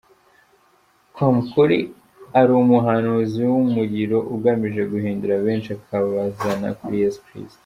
[1.15, 1.61] com ko
[2.39, 7.59] ari umuhanuzi w’umuriro ugamije guhindura benshi akabazana kuri Yesu Kristo.